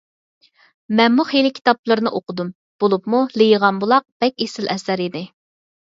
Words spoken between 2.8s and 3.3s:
بولۇپمۇ